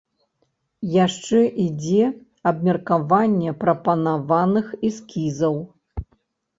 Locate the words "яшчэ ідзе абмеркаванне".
1.05-3.55